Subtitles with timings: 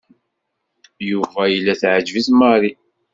[1.09, 2.71] Yuba yella teɛǧeb-it Mary.